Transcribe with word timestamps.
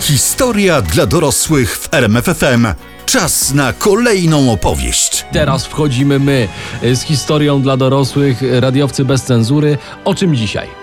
Historia 0.00 0.82
dla 0.82 1.06
dorosłych 1.06 1.78
w 1.78 1.94
RMFFM. 1.94 2.66
Czas 3.06 3.54
na 3.54 3.72
kolejną 3.72 4.52
opowieść. 4.52 5.26
Teraz 5.32 5.66
wchodzimy 5.66 6.18
my 6.18 6.48
y, 6.84 6.96
z 6.96 7.02
historią 7.02 7.62
dla 7.62 7.76
dorosłych, 7.76 8.42
y, 8.42 8.60
radiowcy 8.60 9.04
bez 9.04 9.22
cenzury. 9.22 9.78
O 10.04 10.14
czym 10.14 10.36
dzisiaj? 10.36 10.79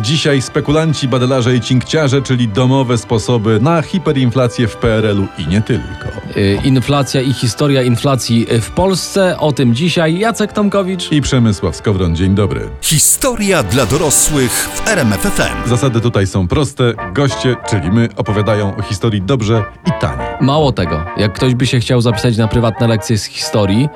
Dzisiaj 0.00 0.42
spekulanci, 0.42 1.08
badelarze 1.08 1.56
i 1.56 1.60
cinkciarze, 1.60 2.22
czyli 2.22 2.48
domowe 2.48 2.98
sposoby 2.98 3.58
na 3.62 3.82
hiperinflację 3.82 4.68
w 4.68 4.76
PRL-u 4.76 5.26
i 5.38 5.46
nie 5.46 5.62
tylko. 5.62 6.08
Y, 6.36 6.58
Inflacja 6.64 7.20
i 7.20 7.32
historia 7.32 7.82
inflacji 7.82 8.46
w 8.60 8.70
Polsce. 8.70 9.38
O 9.38 9.52
tym 9.52 9.74
dzisiaj 9.74 10.18
Jacek 10.18 10.52
Tomkowicz. 10.52 11.12
I 11.12 11.20
Przemysław 11.20 11.76
Skowron, 11.76 12.16
dzień 12.16 12.34
dobry. 12.34 12.60
Historia 12.80 13.62
dla 13.62 13.86
dorosłych 13.86 14.50
w 14.52 14.88
RMFFM. 14.88 15.68
Zasady 15.68 16.00
tutaj 16.00 16.26
są 16.26 16.48
proste. 16.48 16.94
Goście, 17.14 17.56
czyli 17.70 17.90
my, 17.90 18.08
opowiadają 18.16 18.76
o 18.76 18.82
historii 18.82 19.22
dobrze 19.22 19.64
i 19.86 19.90
tanie. 20.00 20.24
Mało 20.40 20.72
tego, 20.72 21.04
jak 21.16 21.32
ktoś 21.32 21.54
by 21.54 21.66
się 21.66 21.80
chciał 21.80 22.00
zapisać 22.00 22.36
na 22.36 22.48
prywatne 22.48 22.88
lekcje 22.88 23.18
z 23.18 23.24
historii, 23.24 23.88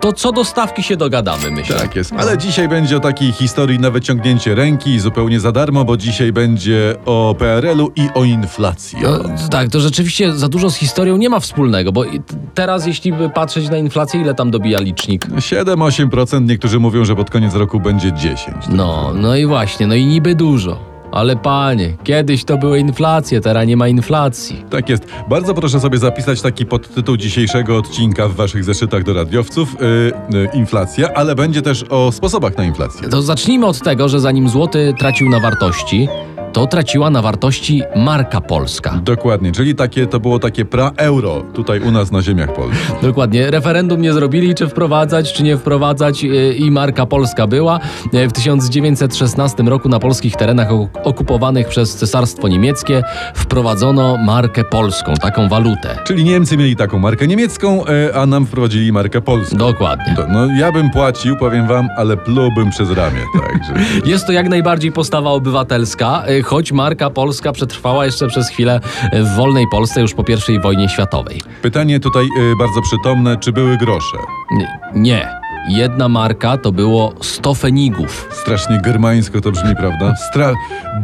to 0.00 0.12
co 0.12 0.32
do 0.32 0.44
stawki 0.44 0.82
się 0.82 0.96
dogadamy, 0.96 1.50
myślę. 1.50 1.76
Tak 1.76 1.96
jest. 1.96 2.12
Ale 2.18 2.38
dzisiaj 2.38 2.68
będzie 2.68 2.96
o 2.96 3.00
takiej 3.00 3.32
historii 3.32 3.78
na 3.78 3.90
wyciągnięcie 3.90 4.54
ręki 4.54 5.00
zupełnie 5.00 5.40
za 5.40 5.52
darmo, 5.52 5.84
bo 5.84 5.96
dzisiaj 5.96 6.32
będzie 6.32 6.94
o 7.06 7.34
PRL-u 7.38 7.92
i 7.96 8.08
o 8.14 8.24
inflacji. 8.24 8.98
No, 9.02 9.48
tak, 9.50 9.68
to 9.68 9.80
rzeczywiście 9.80 10.32
za 10.32 10.48
dużo 10.48 10.70
z 10.70 10.76
historią 10.76 11.16
nie 11.16 11.28
ma 11.28 11.40
wspólnego, 11.40 11.92
bo 11.92 12.04
i 12.04 12.20
teraz 12.54 12.86
jeśli 12.86 13.12
by 13.12 13.30
patrzeć 13.30 13.70
na 13.70 13.76
inflację, 13.76 14.20
ile 14.20 14.34
tam 14.34 14.50
dobija 14.50 14.80
licznik? 14.80 15.26
7-8%, 15.26 16.46
niektórzy 16.46 16.78
mówią, 16.78 17.04
że 17.04 17.16
pod 17.16 17.30
koniec 17.30 17.54
roku 17.54 17.80
będzie 17.80 18.12
10. 18.12 18.56
No, 18.68 19.12
no 19.14 19.36
i 19.36 19.46
właśnie, 19.46 19.86
no 19.86 19.94
i 19.94 20.06
niby 20.06 20.34
dużo. 20.34 20.97
Ale 21.12 21.36
panie, 21.36 21.96
kiedyś 22.04 22.44
to 22.44 22.58
były 22.58 22.78
inflacje, 22.78 23.40
teraz 23.40 23.66
nie 23.66 23.76
ma 23.76 23.88
inflacji. 23.88 24.64
Tak 24.70 24.88
jest. 24.88 25.06
Bardzo 25.28 25.54
proszę 25.54 25.80
sobie 25.80 25.98
zapisać 25.98 26.42
taki 26.42 26.66
podtytuł 26.66 27.16
dzisiejszego 27.16 27.76
odcinka 27.76 28.28
w 28.28 28.34
waszych 28.34 28.64
zeszytach 28.64 29.04
do 29.04 29.14
radiowców. 29.14 29.76
Yy, 29.80 30.12
yy, 30.40 30.48
inflacja, 30.54 31.08
ale 31.14 31.34
będzie 31.34 31.62
też 31.62 31.84
o 31.90 32.12
sposobach 32.12 32.56
na 32.56 32.64
inflację. 32.64 33.08
To 33.08 33.22
zacznijmy 33.22 33.66
od 33.66 33.80
tego, 33.80 34.08
że 34.08 34.20
zanim 34.20 34.48
złoty 34.48 34.94
tracił 34.98 35.28
na 35.28 35.40
wartości, 35.40 36.08
to 36.52 36.66
traciła 36.66 37.10
na 37.10 37.22
wartości 37.22 37.82
marka 37.96 38.40
polska. 38.40 39.00
Dokładnie, 39.04 39.52
czyli 39.52 39.74
takie 39.74 40.06
to 40.06 40.20
było 40.20 40.38
takie 40.38 40.64
pra-euro 40.64 41.42
tutaj 41.54 41.80
u 41.80 41.90
nas 41.90 42.12
na 42.12 42.22
ziemiach 42.22 42.52
polskich. 42.54 42.90
Dokładnie. 43.02 43.50
Referendum 43.50 44.02
nie 44.02 44.12
zrobili, 44.12 44.54
czy 44.54 44.68
wprowadzać, 44.68 45.32
czy 45.32 45.42
nie 45.42 45.56
wprowadzać 45.56 46.22
yy, 46.22 46.54
i 46.54 46.70
marka 46.70 47.06
polska 47.06 47.46
była. 47.46 47.80
Yy, 48.12 48.28
W 48.28 48.32
1916 48.32 49.62
roku 49.62 49.88
na 49.88 49.98
polskich 49.98 50.36
terenach 50.36 50.72
ok- 50.72 50.88
okupowanych 51.04 51.68
przez 51.68 51.94
Cesarstwo 51.96 52.48
Niemieckie 52.48 53.02
wprowadzono 53.34 54.16
markę 54.16 54.64
polską, 54.64 55.14
taką 55.14 55.48
walutę. 55.48 55.98
Czyli 56.04 56.24
Niemcy 56.24 56.56
mieli 56.56 56.76
taką 56.76 56.98
markę 56.98 57.26
niemiecką, 57.26 57.76
yy, 57.88 58.14
a 58.14 58.26
nam 58.26 58.46
wprowadzili 58.46 58.92
markę 58.92 59.20
polską. 59.20 59.56
Dokładnie. 59.56 60.14
To, 60.16 60.26
no 60.28 60.46
ja 60.46 60.72
bym 60.72 60.90
płacił, 60.90 61.36
powiem 61.36 61.66
wam, 61.66 61.88
ale 61.96 62.16
plułbym 62.16 62.70
przez 62.70 62.90
ramię, 62.90 63.20
także. 63.40 63.74
Jest 64.10 64.26
to 64.26 64.32
jak 64.32 64.48
najbardziej 64.48 64.92
postawa 64.92 65.30
obywatelska, 65.30 66.22
choć 66.42 66.72
marka 66.72 67.10
polska 67.10 67.52
przetrwała 67.52 68.06
jeszcze 68.06 68.28
przez 68.28 68.48
chwilę 68.48 68.80
y, 69.14 69.22
w 69.22 69.36
wolnej 69.36 69.66
Polsce 69.70 70.00
już 70.00 70.14
po 70.14 70.24
I 70.48 70.60
wojnie 70.60 70.88
światowej. 70.88 71.40
Pytanie 71.62 72.00
tutaj 72.00 72.28
yy, 72.36 72.56
bardzo 72.58 72.82
przytomne, 72.82 73.36
czy 73.36 73.52
były 73.52 73.76
grosze? 73.76 74.18
Nie, 74.50 74.78
Nie. 74.94 75.47
Jedna 75.68 76.08
marka 76.08 76.56
to 76.56 76.72
było 76.72 77.12
100 77.20 77.54
fenigów. 77.54 78.28
Strasznie 78.32 78.80
germańsko 78.80 79.40
to 79.40 79.50
brzmi, 79.50 79.76
prawda? 79.76 80.14
Stra... 80.16 80.54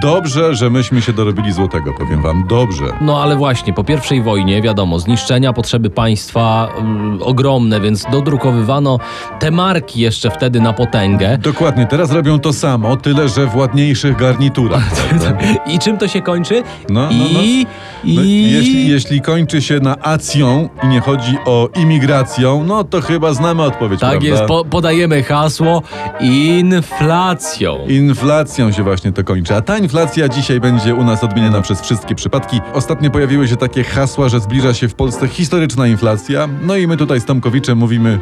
Dobrze, 0.00 0.54
że 0.54 0.70
myśmy 0.70 1.02
się 1.02 1.12
dorobili 1.12 1.52
złotego, 1.52 1.92
powiem 1.98 2.22
wam, 2.22 2.46
dobrze. 2.48 2.84
No 3.00 3.22
ale 3.22 3.36
właśnie, 3.36 3.72
po 3.72 3.84
I 4.10 4.20
wojnie, 4.20 4.62
wiadomo, 4.62 4.98
zniszczenia, 4.98 5.52
potrzeby 5.52 5.90
państwa 5.90 6.68
mm, 6.78 7.22
ogromne, 7.22 7.80
więc 7.80 8.04
dodrukowywano 8.12 8.98
te 9.40 9.50
marki 9.50 10.00
jeszcze 10.00 10.30
wtedy 10.30 10.60
na 10.60 10.72
potęgę. 10.72 11.38
Dokładnie, 11.38 11.86
teraz 11.86 12.10
robią 12.10 12.38
to 12.38 12.52
samo, 12.52 12.96
tyle 12.96 13.28
że 13.28 13.46
w 13.46 13.56
ładniejszych 13.56 14.16
garniturach. 14.16 14.90
prawda? 14.96 15.38
I 15.66 15.78
czym 15.78 15.98
to 15.98 16.08
się 16.08 16.22
kończy? 16.22 16.62
No, 16.88 17.00
no, 17.00 17.08
no. 17.10 17.40
I... 17.42 17.66
No, 18.06 18.22
I... 18.22 18.50
jeśli, 18.52 18.88
jeśli 18.88 19.20
kończy 19.20 19.62
się 19.62 19.80
na 19.80 19.96
acją 20.02 20.68
i 20.82 20.86
nie 20.86 21.00
chodzi 21.00 21.36
o 21.44 21.68
imigracją, 21.76 22.64
no 22.64 22.84
to 22.84 23.00
chyba 23.00 23.34
znamy 23.34 23.62
odpowiedź, 23.62 24.00
Tak 24.00 24.10
prawda? 24.10 24.28
jest, 24.28 24.44
po, 24.44 24.64
podajemy 24.64 25.22
hasło 25.22 25.82
inflacją. 26.20 27.86
Inflacją 27.88 28.72
się 28.72 28.82
właśnie 28.82 29.12
to 29.12 29.24
kończy. 29.24 29.54
A 29.54 29.60
ta 29.60 29.78
inflacja 29.78 30.28
dzisiaj 30.28 30.60
będzie 30.60 30.94
u 30.94 31.04
nas 31.04 31.24
odmieniana 31.24 31.60
przez 31.62 31.80
wszystkie 31.80 32.14
przypadki. 32.14 32.60
Ostatnio 32.72 33.10
pojawiły 33.10 33.48
się 33.48 33.56
takie 33.56 33.84
hasła, 33.84 34.28
że 34.28 34.40
zbliża 34.40 34.74
się 34.74 34.88
w 34.88 34.94
Polsce 34.94 35.28
historyczna 35.28 35.86
inflacja. 35.86 36.48
No 36.62 36.76
i 36.76 36.86
my 36.86 36.96
tutaj 36.96 37.20
z 37.20 37.24
Tomkowiczem 37.24 37.78
mówimy 37.78 38.18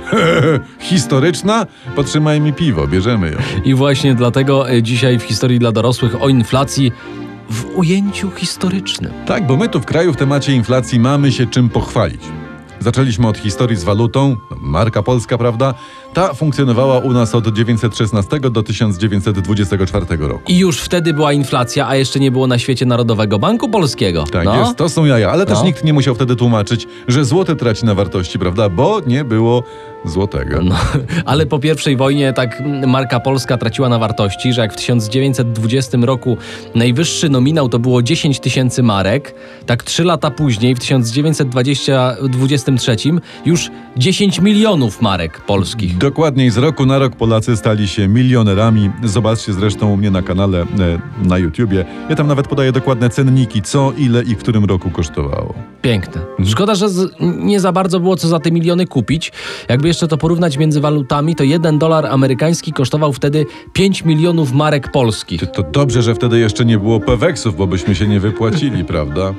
historyczna? 0.79 1.67
Potrzymaj 1.97 2.41
mi 2.41 2.53
piwo, 2.53 2.87
bierzemy 2.89 3.31
ją. 3.31 3.39
I 3.65 3.75
właśnie 3.75 4.15
dlatego 4.15 4.71
e, 4.71 4.83
dzisiaj 4.83 5.19
w 5.19 5.23
historii 5.23 5.59
dla 5.59 5.73
dorosłych 5.73 6.23
o 6.23 6.29
inflacji 6.29 6.93
w 7.53 7.67
ujęciu 7.77 8.31
historycznym. 8.31 9.13
Tak, 9.27 9.47
bo 9.47 9.57
my 9.57 9.69
tu 9.69 9.81
w 9.81 9.85
kraju 9.85 10.13
w 10.13 10.17
temacie 10.17 10.53
inflacji 10.53 11.01
mamy 11.01 11.33
się 11.33 11.47
czym 11.47 11.69
pochwalić. 11.69 12.23
Zaczęliśmy 12.81 13.29
od 13.29 13.39
historii 13.39 13.77
z 13.77 13.85
walutą, 13.85 14.37
marka 14.61 15.03
polska, 15.03 15.39
prawda? 15.39 15.75
Ta 16.13 16.35
funkcjonowała 16.35 16.99
u 16.99 17.13
nas 17.13 17.35
od 17.35 17.45
1916 17.45 18.41
do 18.41 18.63
1924 18.63 20.07
roku. 20.19 20.53
I 20.53 20.59
już 20.59 20.81
wtedy 20.81 21.15
była 21.15 21.33
inflacja, 21.33 21.89
a 21.89 21.97
jeszcze 21.97 22.21
nie 22.21 22.31
było 22.31 22.47
na 22.47 22.59
świecie 22.59 22.87
Narodowego 22.87 23.39
Banku 23.39 23.69
Polskiego. 23.69 24.25
Tak 24.33 24.45
no. 24.45 24.61
jest, 24.61 24.77
to 24.77 24.89
są 24.89 25.05
jaja, 25.05 25.31
ale 25.31 25.47
też 25.47 25.59
No. 25.59 25.65
nikt 25.65 25.85
nie 25.85 25.93
musiał 25.93 26.15
wtedy 26.15 26.37
tłumaczyć, 26.37 26.87
że 27.09 27.25
złote 27.25 27.57
traci 27.57 27.87
na 27.87 27.95
wartości, 27.95 28.39
prawda? 28.39 28.69
Bo 28.69 29.01
nie 29.07 29.25
było 29.25 29.63
złotego. 30.05 30.63
No, 30.63 30.75
ale 31.25 31.47
po 31.47 31.61
I 31.91 31.97
wojnie 31.97 32.33
tak 32.33 32.63
marka 32.87 33.21
polska 33.21 33.59
traciła 33.59 33.89
na 33.89 33.99
wartości, 33.99 34.53
że 34.53 34.61
jak 34.61 34.73
w 34.73 34.77
1920 34.77 35.99
roku 36.03 36.37
najwyższy 36.75 37.29
nominał 37.29 37.69
to 37.69 37.79
było 37.79 38.03
10 38.03 38.41
tysięcy 38.41 38.83
marek, 38.83 39.35
tak 39.67 39.83
trzy 39.83 40.05
lata 40.05 40.31
później, 40.31 40.75
w 40.75 40.79
1923 40.79 42.97
już 43.47 43.71
10 43.97 44.41
milionów 44.41 45.03
marek 45.03 45.41
polskich. 45.41 45.99
Dokładniej 46.03 46.51
z 46.51 46.59
roku 46.59 46.87
na 46.87 46.99
rok 46.99 47.17
Polacy 47.17 47.57
stali 47.57 47.89
się 47.89 48.09
milionerami. 48.09 48.91
Zobaczcie 49.05 49.53
zresztą 49.53 49.93
u 49.93 49.97
mnie 49.97 50.11
na 50.11 50.23
kanale 50.23 50.63
e, 50.63 50.67
na 51.29 51.39
YouTubie. 51.39 51.85
Ja 52.09 52.17
tam 52.17 52.27
nawet 52.27 52.49
podaję 52.49 52.73
dokładne 52.73 53.11
cenniki, 53.11 53.63
co, 53.63 53.93
ile 53.99 54.23
i 54.23 54.35
w 54.35 54.39
którym 54.39 54.65
roku 54.65 54.91
kosztowało. 54.91 55.55
Piękne. 55.83 56.21
Szkoda, 56.45 56.75
że 56.75 56.89
z, 56.89 57.11
nie 57.21 57.61
za 57.61 57.73
bardzo 57.73 58.01
było 58.01 58.17
co 58.17 58.29
za 58.29 58.41
te 58.41 58.51
miliony 58.51 58.87
kupić. 58.87 59.33
Jakby 59.69 59.89
jeszcze 59.89 60.09
to 60.09 60.19
porównać 60.19 60.59
między 60.59 60.81
walutami, 60.81 61.35
to 61.35 61.45
jeden 61.45 61.79
dolar 61.79 62.07
amerykański 62.07 62.73
kosztował 62.73 63.13
wtedy 63.13 63.47
5 63.73 64.05
milionów 64.05 64.53
marek 64.53 64.93
polskich. 64.93 65.41
To 65.51 65.63
dobrze, 65.63 66.03
że 66.03 66.15
wtedy 66.15 66.39
jeszcze 66.39 66.65
nie 66.65 66.79
było 66.79 67.01
peweksów, 67.01 67.57
bo 67.57 67.67
byśmy 67.67 67.95
się 67.95 68.09
nie 68.09 68.21
wypłacili, 68.21 68.85
prawda? 68.95 69.35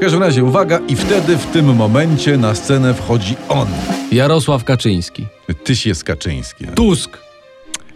W 0.00 0.02
każdym 0.02 0.22
razie, 0.22 0.44
uwaga, 0.44 0.80
i 0.88 0.96
wtedy 0.96 1.36
w 1.36 1.46
tym 1.46 1.74
momencie 1.74 2.36
na 2.36 2.54
scenę 2.54 2.94
wchodzi 2.94 3.36
on. 3.48 3.68
Jarosław 4.12 4.64
Kaczyński. 4.64 5.26
Tyś 5.64 5.86
jest 5.86 6.04
Kaczyński. 6.04 6.66
Tusk. 6.66 7.18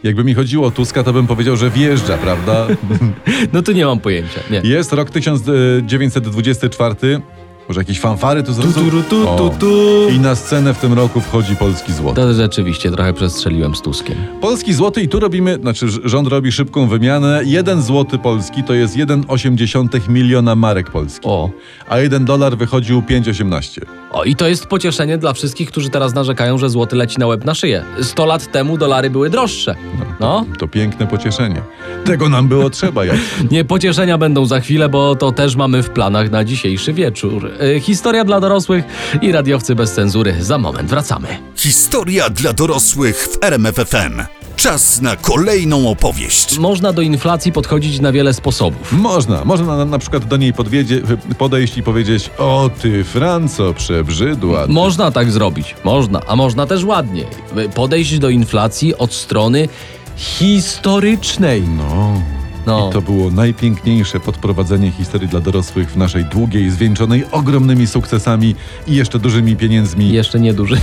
Jakby 0.03 0.25
mi 0.25 0.35
chodziło 0.35 0.67
o 0.67 0.71
Tuska, 0.71 1.03
to 1.03 1.13
bym 1.13 1.27
powiedział, 1.27 1.57
że 1.57 1.71
wjeżdża, 1.71 2.19
prawda? 2.19 2.67
No 3.53 3.63
tu 3.63 3.73
nie 3.73 3.87
mam 3.87 4.01
pojęcia. 4.01 4.41
Nie. 4.51 4.61
Jest 4.65 4.93
rok 4.93 5.11
1924. 5.11 7.21
Może 7.69 7.81
jakieś 7.81 8.01
fanfary 8.01 8.43
tu 8.43 8.53
zrobią? 8.53 8.73
Tu, 8.73 8.91
tu, 8.91 9.03
tu, 9.03 9.37
tu, 9.37 9.51
tu. 9.61 10.09
I 10.11 10.19
na 10.19 10.35
scenę 10.35 10.75
w 10.75 10.79
tym 10.79 10.93
roku 10.93 11.21
wchodzi 11.21 11.57
polski 11.57 11.93
złoty. 11.93 12.17
To 12.17 12.35
rzeczywiście 12.35 12.91
trochę 12.91 13.13
przestrzeliłem 13.13 13.75
z 13.75 13.83
Tuskiem. 13.83 14.17
Polski 14.41 14.75
złoty 14.75 15.03
i 15.03 15.09
tu 15.09 15.21
robimy, 15.21 15.59
znaczy 15.61 15.87
rząd 16.05 16.29
robi 16.29 16.53
szybką 16.53 16.89
wymianę. 16.89 17.43
Jeden 17.45 17.83
złoty 17.83 18.19
polski 18.19 18.63
to 18.65 18.75
jest 18.75 18.97
1,8 18.97 20.09
miliona 20.09 20.55
marek 20.55 20.91
polskich. 20.91 21.27
O. 21.31 21.51
A 21.89 21.99
jeden 21.99 22.25
dolar 22.25 22.57
wychodził 22.57 23.01
5,18. 23.01 23.81
O, 24.13 24.25
i 24.25 24.37
to 24.37 24.49
jest 24.49 24.67
pocieszenie 24.67 25.19
dla 25.19 25.33
wszystkich, 25.33 25.69
którzy 25.69 25.91
teraz 25.91 26.15
narzekają, 26.15 26.59
że 26.59 26.71
złoty 26.71 26.97
leci 26.97 27.19
na 27.19 27.27
łeb 27.27 27.45
na 27.45 27.55
szyję. 27.55 27.85
100 28.03 28.27
lat 28.27 28.53
temu 28.53 28.79
dolary 28.79 29.11
były 29.11 29.31
droższe. 29.31 29.75
No, 30.21 30.45
To 30.59 30.69
piękne 30.69 31.07
pocieszenie. 31.07 31.63
Tego 32.05 32.29
nam 32.29 32.49
było 32.49 32.71
trzeba, 32.71 33.05
jak. 33.05 33.17
nie, 33.51 33.65
pocieszenia 33.65 34.19
będą 34.19 34.47
za 34.47 34.61
chwilę, 34.61 34.89
bo 34.89 35.17
to 35.17 35.33
też 35.33 35.57
mamy 35.57 35.83
w 35.83 35.91
planach 35.91 36.31
na 36.31 36.45
dzisiejszy 36.45 36.93
wieczór. 36.93 37.51
Y, 37.63 37.81
historia 37.81 38.25
dla 38.25 38.41
dorosłych 38.41 38.85
i 39.23 39.33
radiowcy 39.33 39.75
bez 39.75 39.93
cenzury. 39.93 40.37
Za 40.41 40.59
moment 40.59 40.91
wracamy. 40.91 41.29
Historia 41.57 42.31
dla 42.31 42.53
dorosłych 42.53 43.29
w 43.33 43.45
RMFFM. 43.45 44.23
Czas 44.57 45.01
na 45.01 45.17
kolejną 45.17 45.91
opowieść. 45.91 46.59
Można 46.59 46.93
do 46.93 47.03
inflacji 47.03 47.53
podchodzić 47.53 48.01
na 48.01 48.13
wiele 48.13 48.35
sposobów. 48.35 48.93
Można, 48.93 49.45
można 49.45 49.77
na, 49.77 49.85
na 49.85 49.99
przykład 49.99 50.25
do 50.25 50.37
niej 50.37 50.53
podwiedzie, 50.53 51.01
podejść 51.39 51.79
i 51.79 51.83
powiedzieć: 51.83 52.31
O 52.39 52.71
ty, 52.83 53.05
Franco, 53.05 53.75
przebrzydła. 53.75 54.67
Można 54.69 55.11
tak 55.11 55.31
zrobić, 55.31 55.75
można, 55.85 56.21
a 56.27 56.37
można 56.37 56.67
też 56.67 56.85
ładniej. 56.85 57.27
Podejść 57.75 58.19
do 58.19 58.29
inflacji 58.29 58.97
od 58.97 59.13
strony 59.13 59.69
historycznej. 60.17 61.63
No. 61.63 62.34
No. 62.67 62.89
I 62.89 62.93
to 62.93 63.03
było 63.03 63.31
najpiękniejsze 63.31 64.21
podprowadzenie 64.21 64.91
historii 64.91 65.29
dla 65.29 65.41
dorosłych 65.41 65.91
w 65.91 65.97
naszej 65.97 66.25
długiej, 66.25 66.71
zwieńczonej 66.71 67.25
ogromnymi 67.33 67.87
sukcesami 67.87 68.55
i 68.87 68.95
jeszcze 68.95 69.19
dużymi 69.19 69.57
pieniędzmi, 69.57 70.13
Jeszcze 70.13 70.41
nieduży. 70.41 70.77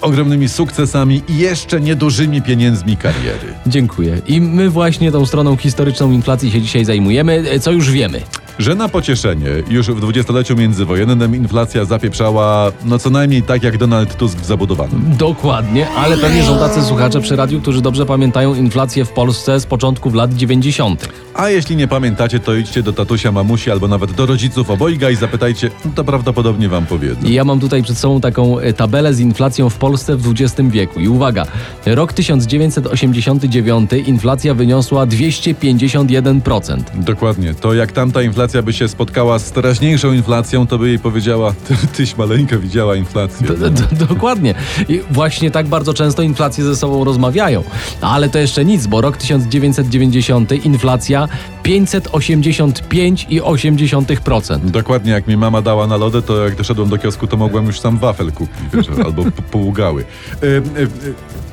ogromnymi 0.00 0.48
sukcesami 0.48 1.22
i 1.28 1.36
jeszcze 1.38 1.80
niedużymi 1.80 2.42
pieniędzmi 2.42 2.96
kariery. 2.96 3.54
Dziękuję. 3.66 4.18
I 4.26 4.40
my 4.40 4.70
właśnie 4.70 5.12
tą 5.12 5.26
stroną 5.26 5.56
historyczną 5.56 6.12
inflacji 6.12 6.50
się 6.50 6.60
dzisiaj 6.62 6.84
zajmujemy. 6.84 7.44
Co 7.60 7.72
już 7.72 7.90
wiemy? 7.90 8.20
Że 8.58 8.74
na 8.74 8.88
pocieszenie, 8.88 9.50
już 9.68 9.90
w 9.90 10.00
dwudziestoleciu 10.00 10.56
międzywojennym 10.56 11.36
inflacja 11.36 11.84
zapieprzała, 11.84 12.72
no 12.84 12.98
co 12.98 13.10
najmniej 13.10 13.42
tak 13.42 13.62
jak 13.62 13.78
Donald 13.78 14.16
Tusk 14.16 14.38
w 14.38 14.44
zabudowanym. 14.44 15.04
Dokładnie, 15.18 15.88
ale 15.90 16.16
pewnie 16.16 16.42
są 16.42 16.58
tacy 16.58 16.82
słuchacze 16.82 17.20
przy 17.20 17.36
radiu, 17.36 17.60
którzy 17.60 17.82
dobrze 17.82 18.06
pamiętają 18.06 18.54
inflację 18.54 19.04
w 19.04 19.10
Polsce 19.10 19.60
z 19.60 19.66
początków 19.66 20.14
lat 20.14 20.34
90. 20.34 21.08
A 21.34 21.48
jeśli 21.50 21.76
nie 21.76 21.88
pamiętacie, 21.88 22.40
to 22.40 22.54
idźcie 22.54 22.82
do 22.82 22.92
tatusia, 22.92 23.32
mamusi 23.32 23.70
albo 23.70 23.88
nawet 23.88 24.12
do 24.12 24.26
rodziców 24.26 24.70
obojga 24.70 25.10
i 25.10 25.16
zapytajcie, 25.16 25.70
no 25.84 25.90
to 25.94 26.04
prawdopodobnie 26.04 26.68
wam 26.68 26.86
powiedzą. 26.86 27.20
Ja 27.28 27.44
mam 27.44 27.60
tutaj 27.60 27.82
przed 27.82 27.98
sobą 27.98 28.20
taką 28.20 28.58
e, 28.58 28.72
tabelę 28.72 29.14
z 29.14 29.20
inflacją 29.20 29.70
w 29.70 29.76
Polsce 29.76 30.16
w 30.16 30.30
XX 30.40 30.70
wieku. 30.70 31.00
I 31.00 31.08
uwaga, 31.08 31.46
rok 31.86 32.12
1989 32.12 33.90
inflacja 34.06 34.54
wyniosła 34.54 35.06
251%. 35.06 36.82
Dokładnie. 36.94 37.54
To 37.54 37.74
jak 37.74 37.92
tamta 37.92 38.22
inflacja 38.22 38.62
by 38.62 38.72
się 38.72 38.88
spotkała 38.88 39.38
z 39.38 39.52
teraźniejszą 39.52 40.12
inflacją, 40.12 40.66
to 40.66 40.78
by 40.78 40.88
jej 40.88 40.98
powiedziała, 40.98 41.52
ty, 41.68 41.76
tyś 41.96 42.16
maleńka 42.16 42.58
widziała 42.58 42.96
inflację. 42.96 43.46
D- 43.46 43.70
d- 43.70 44.06
Dokładnie. 44.08 44.54
I 44.88 45.00
właśnie 45.10 45.50
tak 45.50 45.66
bardzo 45.68 45.94
często 45.94 46.22
inflacje 46.22 46.64
ze 46.64 46.76
sobą 46.76 47.04
rozmawiają. 47.04 47.62
Ale 48.00 48.28
to 48.28 48.38
jeszcze 48.38 48.64
nic, 48.64 48.86
bo 48.86 49.00
rok 49.00 49.16
1990 49.16 50.52
inflacja 50.66 51.23
585,8%. 51.64 54.58
Dokładnie 54.70 55.12
jak 55.12 55.26
mi 55.26 55.36
mama 55.36 55.62
dała 55.62 55.86
na 55.86 55.96
lodę, 55.96 56.22
to 56.22 56.44
jak 56.44 56.56
doszedłem 56.56 56.88
do 56.88 56.98
kiosku, 56.98 57.26
to 57.26 57.36
mogłem 57.36 57.66
już 57.66 57.80
sam 57.80 57.98
wafel 57.98 58.32
kupić, 58.32 58.56
wiesz, 58.74 58.86
albo 59.04 59.24
p- 59.24 59.30
półgały. 59.50 60.04
Y, 60.42 60.46
y, 60.46 60.62
y, 60.82 60.88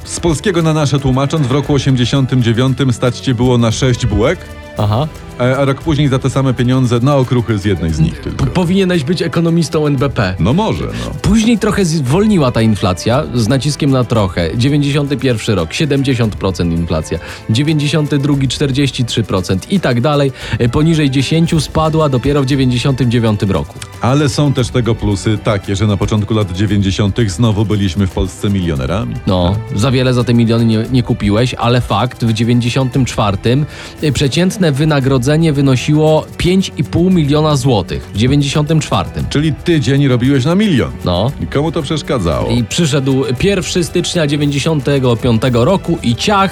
z 0.04 0.20
polskiego 0.20 0.62
na 0.62 0.74
nasze 0.74 1.00
tłumacząc, 1.00 1.48
w 1.48 1.52
roku 1.52 1.74
89 1.74 2.78
stać 2.92 3.20
cię 3.20 3.34
było 3.36 3.58
na 3.58 3.72
sześć 3.72 4.06
bułek, 4.06 4.40
Aha. 4.78 5.08
A, 5.42 5.58
a 5.58 5.66
rok 5.66 5.82
później 5.82 6.08
za 6.08 6.20
te 6.20 6.30
same 6.30 6.54
pieniądze 6.54 7.00
na 7.00 7.16
okruchy 7.16 7.58
z 7.58 7.66
jednej 7.66 7.94
z 7.94 8.00
nich 8.00 8.20
tylko. 8.20 8.46
Powinieneś 8.46 9.04
być 9.04 9.22
ekonomistą 9.22 9.88
NBP. 9.88 10.36
No 10.40 10.54
może, 10.54 10.86
no. 10.86 11.12
Później 11.22 11.58
trochę 11.58 11.86
zwolniła 11.86 12.52
ta 12.52 12.62
inflacja, 12.62 13.24
z 13.34 13.48
naciskiem 13.48 13.92
na 13.92 14.04
trochę. 14.04 14.50
91 14.56 15.56
rok, 15.56 15.70
70% 15.70 16.72
inflacja. 16.72 17.20
92, 17.50 18.34
43% 18.34 19.58
i 19.70 19.80
tak 19.80 20.02
dalej. 20.02 20.32
E, 20.60 20.70
Poniżej 20.70 21.12
10 21.12 21.64
spadła 21.64 22.10
dopiero 22.10 22.42
w 22.42 22.46
99 22.46 23.42
roku. 23.42 23.80
Ale 24.02 24.30
są 24.30 24.54
też 24.54 24.70
tego 24.70 24.96
plusy 24.96 25.38
takie, 25.44 25.76
że 25.76 25.88
na 25.88 25.98
początku 25.98 26.34
lat 26.34 26.52
90. 26.52 27.20
znowu 27.28 27.66
byliśmy 27.66 28.08
w 28.08 28.12
Polsce 28.12 28.50
milionerami. 28.50 29.16
No, 29.28 29.56
za 29.76 29.92
wiele 29.92 30.14
za 30.14 30.24
te 30.24 30.34
miliony 30.34 30.66
nie, 30.66 30.86
nie 30.92 31.04
kupiłeś, 31.04 31.54
ale 31.54 31.82
fakt, 31.82 32.26
w 32.26 32.34
94 32.34 33.38
y, 34.04 34.12
przeciętne 34.12 34.72
wynagrodzenie 34.72 35.31
wynosiło 35.54 36.26
5,5 36.38 37.14
miliona 37.14 37.56
złotych. 37.56 38.10
W 38.14 38.18
94. 38.18 39.10
Czyli 39.30 39.54
tydzień 39.54 40.08
robiłeś 40.08 40.46
na 40.46 40.56
milion. 40.56 40.92
No. 41.06 41.32
I 41.44 41.48
komu 41.48 41.72
to 41.72 41.82
przeszkadzało? 41.82 42.50
I 42.50 42.64
przyszedł 42.64 43.24
1 43.44 43.84
stycznia 43.84 44.28
95 44.28 45.42
roku 45.54 45.98
i 46.04 46.16
ciach 46.16 46.52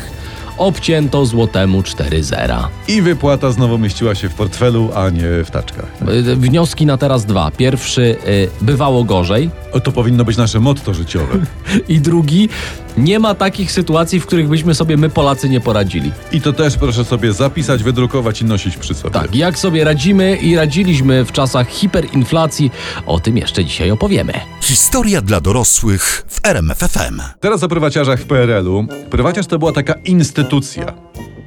obcięto 0.58 1.26
złotemu 1.26 1.84
4 1.84 2.24
zera. 2.24 2.70
I 2.88 3.02
wypłata 3.02 3.52
znowu 3.52 3.78
mieściła 3.78 4.16
się 4.16 4.30
w 4.30 4.34
portfelu, 4.34 4.90
a 4.96 5.10
nie 5.10 5.44
w 5.46 5.52
taczkach. 5.52 5.86
Y, 6.10 6.36
Wnioski 6.36 6.86
na 6.86 6.98
teraz 6.98 7.26
dwa. 7.26 7.52
Pierwszy, 7.52 8.02
y, 8.28 8.50
bywało 8.62 9.04
gorzej. 9.04 9.50
O, 9.72 9.80
to 9.80 9.92
powinno 9.92 10.26
być 10.26 10.38
nasze 10.38 10.60
motto 10.60 10.94
życiowe. 10.94 11.34
I 11.90 12.00
drugi, 12.00 12.50
nie 12.98 13.20
ma 13.20 13.36
takich 13.36 13.72
sytuacji, 13.72 14.20
w 14.20 14.26
których 14.26 14.48
byśmy 14.48 14.76
sobie 14.76 14.98
my 14.98 15.10
Polacy 15.10 15.50
nie 15.50 15.60
poradzili. 15.62 16.12
I 16.32 16.42
to 16.42 16.54
też 16.54 16.78
proszę 16.78 17.06
sobie 17.06 17.34
zapisać, 17.34 17.84
wydrukować 17.84 18.42
i 18.42 18.46
nosić 18.46 18.78
przy 18.78 18.94
sobie. 18.94 19.14
Tak, 19.14 19.36
jak 19.36 19.60
sobie 19.60 19.84
radzimy 19.84 20.36
i 20.36 20.56
radziliśmy 20.56 21.26
w 21.26 21.32
czasach 21.32 21.70
hiperinflacji, 21.70 22.72
o 23.06 23.20
tym 23.20 23.38
jeszcze 23.38 23.66
dzisiaj 23.66 23.92
opowiemy. 23.92 24.34
Historia 24.62 25.22
dla 25.22 25.42
dorosłych 25.42 26.26
w 26.28 26.46
RMFFM. 26.46 27.22
Teraz 27.40 27.64
o 27.64 27.68
prywaciarzach 27.68 28.20
w 28.20 28.26
PRL-u. 28.26 28.86
Prywaciarz 29.10 29.48
to 29.48 29.60
była 29.60 29.72
taka 29.72 29.94
instytucja. 30.06 30.94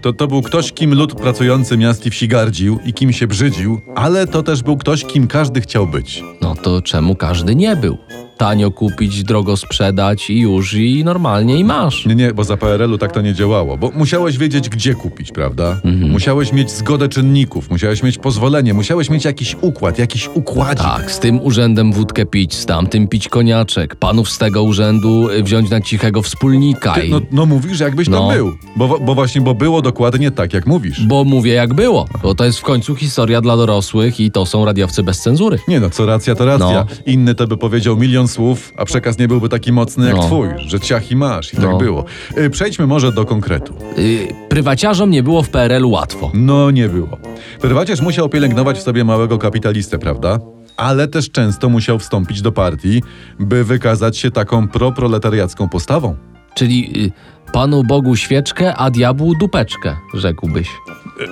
To, 0.02 0.12
to 0.12 0.26
był 0.26 0.42
ktoś, 0.42 0.72
kim 0.72 0.94
lud 0.94 1.14
pracujący 1.14 1.76
miast 1.78 2.06
i 2.06 2.10
wsi 2.10 2.28
gardził 2.28 2.78
i 2.84 2.92
kim 2.92 3.12
się 3.12 3.26
brzydził, 3.26 3.80
ale 3.94 4.26
to 4.26 4.42
też 4.42 4.62
był 4.62 4.76
ktoś, 4.76 5.04
kim 5.04 5.26
każdy 5.28 5.60
chciał 5.60 5.86
być. 5.86 6.22
No 6.40 6.54
to 6.54 6.82
czemu 6.82 7.14
każdy 7.14 7.54
nie 7.54 7.76
był? 7.76 7.98
Tanio 8.42 8.70
kupić, 8.70 9.24
drogo 9.24 9.56
sprzedać 9.56 10.30
i 10.30 10.40
już 10.40 10.74
i 10.74 11.04
normalnie 11.04 11.58
i 11.58 11.64
masz. 11.64 12.06
Nie, 12.06 12.14
nie, 12.14 12.34
bo 12.34 12.44
za 12.44 12.56
PRL-u 12.56 12.98
tak 12.98 13.12
to 13.12 13.20
nie 13.20 13.34
działało, 13.34 13.76
bo 13.76 13.90
musiałeś 13.94 14.38
wiedzieć, 14.38 14.68
gdzie 14.68 14.94
kupić, 14.94 15.32
prawda? 15.32 15.80
Musiałeś 15.84 16.52
mieć 16.52 16.70
zgodę 16.70 17.08
czynników, 17.08 17.70
musiałeś 17.70 18.02
mieć 18.02 18.18
pozwolenie, 18.18 18.74
musiałeś 18.74 19.10
mieć 19.10 19.24
jakiś 19.24 19.56
układ, 19.60 19.98
jakiś 19.98 20.28
układzik. 20.34 20.86
Tak, 20.86 21.10
z 21.10 21.18
tym 21.18 21.40
urzędem 21.40 21.92
wódkę 21.92 22.26
pić, 22.26 22.54
z 22.54 22.66
tamtym 22.66 23.08
pić 23.08 23.28
koniaczek, 23.28 23.96
panów 23.96 24.30
z 24.30 24.38
tego 24.38 24.62
urzędu 24.62 25.28
y, 25.30 25.42
wziąć 25.42 25.70
na 25.70 25.80
cichego 25.80 26.22
wspólnika 26.22 26.92
Ty, 26.92 27.06
i... 27.06 27.10
no, 27.10 27.20
no 27.32 27.46
mówisz, 27.46 27.80
jakbyś 27.80 28.08
No. 28.08 28.18
tam 28.18 28.36
był. 28.36 28.56
Bo, 28.76 28.98
bo 29.00 29.14
właśnie, 29.14 29.40
bo 29.40 29.54
było 29.54 29.82
dokładnie 29.82 30.30
tak, 30.30 30.52
jak 30.52 30.66
mówisz. 30.66 31.06
Bo 31.06 31.24
mówię 31.24 31.52
jak 31.52 31.74
było, 31.74 32.08
bo 32.22 32.34
to 32.34 32.44
jest 32.44 32.58
w 32.58 32.62
końcu 32.62 32.94
historia 32.94 33.40
dla 33.40 33.56
dorosłych 33.56 34.20
i 34.20 34.30
to 34.30 34.46
są 34.46 34.64
radiowcy 34.64 35.02
bez 35.02 35.20
cenzury. 35.20 35.58
Nie 35.68 35.80
no, 35.80 35.90
co 35.90 36.06
racja, 36.06 36.34
to 36.34 36.44
racja. 36.44 36.86
No. 36.90 36.96
Inny 37.06 37.34
to 37.34 37.46
by 37.46 37.56
powiedział 37.56 37.96
milion 37.96 38.28
słów, 38.32 38.72
a 38.76 38.84
przekaz 38.84 39.18
nie 39.18 39.28
byłby 39.28 39.48
taki 39.48 39.72
mocny 39.72 40.06
jak 40.06 40.16
No. 40.16 40.22
twój, 40.22 40.48
że 40.66 40.80
ciach 40.80 41.10
i 41.10 41.16
masz. 41.16 41.54
I 41.54 41.56
No. 41.56 41.62
tak 41.68 41.78
było. 41.78 42.04
Y, 42.38 42.50
Przejdźmy 42.50 42.86
może 42.86 43.12
do 43.12 43.24
konkretu. 43.24 43.74
Yy, 43.96 44.28
prywaciarzom 44.48 45.10
nie 45.10 45.22
było 45.22 45.42
w 45.42 45.48
PRL-u 45.48 45.90
łatwo. 45.90 46.30
No 46.34 46.70
nie 46.70 46.88
było. 46.88 47.18
Prywaciarz 47.60 48.00
musiał 48.00 48.28
pielęgnować 48.28 48.78
w 48.78 48.82
sobie 48.82 49.04
małego 49.04 49.38
kapitalistę, 49.38 49.98
prawda? 49.98 50.38
Ale 50.76 51.08
też 51.08 51.30
często 51.30 51.68
musiał 51.68 51.98
wstąpić 51.98 52.42
do 52.42 52.52
partii, 52.52 53.02
by 53.40 53.64
wykazać 53.64 54.18
się 54.18 54.30
taką 54.30 54.68
proproletariacką 54.68 55.68
postawą. 55.68 56.16
Czyli 56.54 57.06
y, 57.06 57.12
Panu 57.52 57.84
Bogu 57.84 58.16
świeczkę, 58.16 58.74
a 58.76 58.90
diabłu 58.90 59.34
dupeczkę, 59.34 59.96
rzekłbyś. 60.14 60.68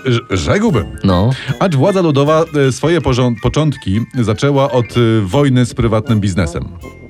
Rz- 0.06 0.37
Rzekłbym. 0.37 0.87
No. 1.05 1.31
Acz 1.61 1.75
władza 1.76 2.00
ludowa 2.00 2.44
e, 2.69 2.72
swoje 2.72 3.00
początki 3.43 4.00
zaczęła 4.14 4.71
od 4.73 4.85
e, 4.87 5.21
wojny 5.23 5.64
z 5.66 5.75
prywatnym 5.75 6.21
biznesem. 6.21 6.68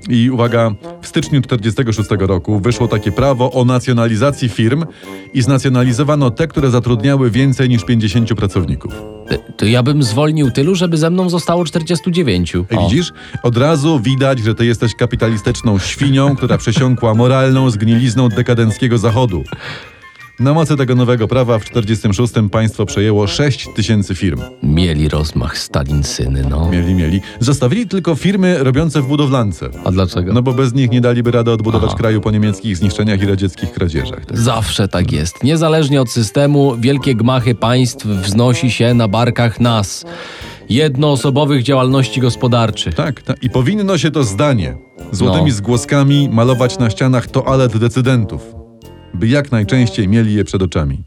I 0.09 0.31
uwaga, 0.31 0.71
w 1.03 1.07
styczniu 1.07 1.41
1946 1.43 2.11
roku 2.29 2.61
wyszło 2.61 2.89
takie 2.89 3.13
prawo 3.13 3.53
o 3.53 3.65
nacjonalizacji 3.65 4.49
firm 4.49 4.85
i 5.35 5.43
znacjonalizowano 5.43 6.31
te, 6.31 6.49
które 6.49 6.71
zatrudniały 6.71 7.31
więcej 7.31 7.69
niż 7.69 7.85
50 7.85 8.35
pracowników. 8.35 8.93
Y, 9.33 9.39
To 9.57 9.67
ja 9.67 9.83
bym 9.83 10.03
zwolnił 10.03 10.51
tylu, 10.51 10.75
żeby 10.75 10.97
ze 10.97 11.11
mną 11.11 11.31
zostało 11.31 11.65
49. 11.65 12.55
Ej, 12.55 12.79
O. 12.79 12.83
Widzisz? 12.89 13.13
Od 13.43 13.57
razu 13.57 14.01
widać, 14.01 14.39
że 14.39 14.55
ty 14.55 14.67
jesteś 14.67 14.95
kapitalistyczną 14.95 15.79
świnią, 15.79 16.37
która 16.37 16.59
przesiąkła 16.59 17.15
moralną 17.15 17.71
zgnilizną 17.71 18.29
dekadenckiego 18.29 18.99
zachodu. 18.99 19.45
Na 20.41 20.55
mocy 20.55 20.77
tego 20.77 20.95
nowego 20.95 21.29
prawa 21.29 21.59
w 21.59 21.65
1946 21.65 22.51
państwo 22.53 22.87
przejęło 22.87 23.27
6 23.27 23.69
tysięcy 23.77 24.15
firm. 24.15 24.41
Mieli 24.63 25.09
rozmach 25.09 25.59
Stalin 25.59 26.03
syny, 26.03 26.45
no. 26.51 26.71
Mieli, 26.71 26.95
mieli. 26.95 27.21
Zostawili 27.41 27.87
tylko 27.87 28.15
firmy 28.15 28.65
robiące 28.65 29.03
w 29.03 29.07
budowlance. 29.07 29.69
A 29.85 29.91
dlaczego? 29.91 30.33
No 30.33 30.43
bo 30.43 30.53
bez 30.53 30.75
nich 30.75 30.91
nie 30.91 31.01
daliby 31.01 31.31
rady 31.31 31.51
odbudować 31.51 31.91
Aha. 31.91 31.99
kraju 31.99 32.21
po 32.21 32.31
niemieckich 32.31 32.77
zniszczeniach 32.77 33.23
i 33.23 33.27
radzieckich 33.27 33.73
kradzieżach. 33.73 34.27
Tak? 34.27 34.39
Zawsze 34.39 34.89
tak 34.89 35.13
jest. 35.13 35.45
Niezależnie 35.45 36.01
od 36.01 36.11
systemu, 36.11 36.77
wielkie 36.79 37.15
gmachy 37.15 37.55
państw 37.55 38.07
wznosi 38.07 38.71
się 38.71 38.95
na 38.95 39.09
barkach 39.09 39.61
nas. 39.61 40.05
Jednoosobowych 40.69 41.63
działalności 41.63 42.21
gospodarczych. 42.21 42.95
Tak, 42.95 43.23
tak. 43.23 43.43
I 43.43 43.51
powinno 43.51 43.99
się 43.99 44.11
to 44.11 44.25
zdanie 44.25 44.77
złotymi 45.13 45.51
No. 45.51 45.55
zgłoskami 45.57 46.29
malować 46.33 46.79
na 46.79 46.91
ścianach 46.91 47.27
toalet 47.27 47.77
decydentów, 47.77 48.43
by 49.15 49.29
jak 49.29 49.53
najczęściej 49.53 50.09
mieli 50.09 50.35
je 50.35 50.45
przed 50.45 50.63
oczami. 50.63 51.03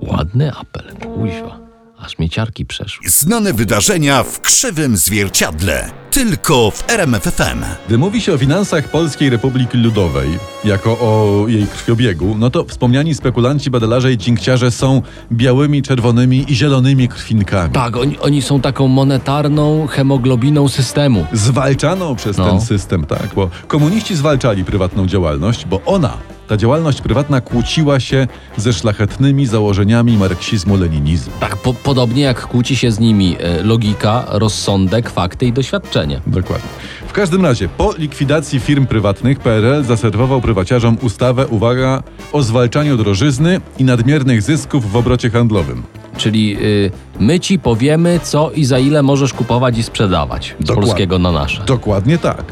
Ładny 0.00 0.52
apel, 0.52 0.84
kuźwa. 1.14 1.60
Aż 1.98 2.18
mnie 2.18 2.28
ciarki 2.28 2.66
przeszły. 2.66 3.08
Znane 3.08 3.52
wydarzenia 3.52 4.22
w 4.22 4.40
krzywym 4.40 4.96
zwierciadle. 4.96 5.90
Tylko 6.10 6.70
w 6.70 6.90
RMFFM. 6.90 7.64
Gdy 7.86 7.98
mówi 7.98 8.20
się 8.20 8.32
o 8.32 8.38
finansach 8.38 8.88
Polskiej 8.90 9.30
Republiki 9.30 9.78
Ludowej, 9.78 10.28
jako 10.64 10.90
o 10.92 11.44
jej 11.48 11.66
krwiobiegu, 11.66 12.36
no 12.38 12.50
to 12.50 12.64
wspomniani 12.64 13.14
spekulanci, 13.14 13.70
badelarze 13.70 14.12
i 14.12 14.18
cinkciarze 14.18 14.70
są 14.70 15.02
białymi, 15.32 15.82
czerwonymi 15.82 16.44
i 16.48 16.54
zielonymi 16.56 17.08
krwinkami. 17.08 17.72
Tak, 17.74 17.96
oni, 17.96 18.18
oni 18.18 18.42
są 18.42 18.60
taką 18.60 18.88
monetarną 18.88 19.86
hemoglobiną 19.86 20.68
systemu. 20.68 21.26
Zwalczaną 21.32 22.16
przez 22.16 22.38
No. 22.38 22.50
ten 22.50 22.60
system, 22.60 23.06
tak, 23.06 23.28
bo 23.36 23.50
komuniści 23.68 24.16
zwalczali 24.16 24.64
prywatną 24.64 25.06
działalność, 25.06 25.66
bo 25.66 25.80
ona 25.86 26.12
ta 26.50 26.56
działalność 26.56 27.00
prywatna 27.00 27.40
kłóciła 27.40 28.00
się 28.00 28.26
ze 28.56 28.72
szlachetnymi 28.72 29.46
założeniami 29.46 30.18
marksizmu-leninizmu. 30.18 31.30
Tak, 31.40 31.56
po, 31.56 31.74
podobnie 31.74 32.22
jak 32.22 32.46
kłóci 32.46 32.76
się 32.76 32.92
z 32.92 32.98
nimi 32.98 33.36
e, 33.40 33.62
logika, 33.62 34.24
rozsądek, 34.28 35.10
fakty 35.10 35.46
i 35.46 35.52
doświadczenie. 35.52 36.20
Dokładnie. 36.26 36.68
W 37.06 37.12
każdym 37.12 37.42
razie, 37.44 37.68
po 37.68 37.94
likwidacji 37.98 38.60
firm 38.60 38.86
prywatnych 38.86 39.38
PRL 39.38 39.84
zaserwował 39.84 40.40
prywaciarzom 40.40 40.98
ustawę, 41.02 41.46
uwaga, 41.46 42.02
o 42.32 42.42
zwalczaniu 42.42 42.96
drożyzny 42.96 43.60
i 43.78 43.84
nadmiernych 43.84 44.42
zysków 44.42 44.92
w 44.92 44.96
obrocie 44.96 45.30
handlowym. 45.30 45.82
Czyli 46.20 46.56
y, 46.62 46.90
my 47.20 47.40
ci 47.40 47.58
powiemy, 47.58 48.20
co 48.22 48.50
i 48.50 48.64
za 48.64 48.78
ile 48.78 49.02
możesz 49.02 49.32
kupować 49.32 49.78
i 49.78 49.82
sprzedawać 49.82 50.54
z 50.60 50.64
Dokładnie. 50.64 50.82
polskiego 50.90 51.18
na 51.18 51.32
nasze. 51.32 51.62
Dokładnie 51.64 52.18
tak. 52.18 52.44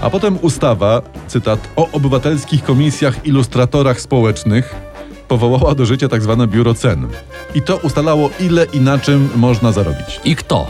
A 0.00 0.10
potem 0.10 0.38
ustawa, 0.42 1.02
cytat, 1.28 1.68
o 1.76 1.88
obywatelskich 1.92 2.64
komisjach 2.64 3.26
ilustratorach 3.26 4.00
społecznych 4.00 4.74
powołała 5.28 5.74
do 5.74 5.86
życia 5.86 6.08
tak 6.08 6.22
zwane 6.22 6.46
biuro 6.46 6.74
cen. 6.74 7.06
I 7.54 7.62
to 7.62 7.76
ustalało 7.76 8.30
ile 8.40 8.64
i 8.72 8.80
na 8.80 8.98
czym 8.98 9.28
można 9.36 9.72
zarobić. 9.72 10.20
I 10.24 10.36
kto? 10.36 10.66